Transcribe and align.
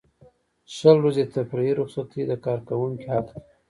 شل 0.75 0.97
ورځې 1.01 1.31
تفریحي 1.35 1.73
رخصتۍ 1.81 2.21
د 2.27 2.33
کارکوونکي 2.45 3.07
حق 3.13 3.25
دی. 3.33 3.39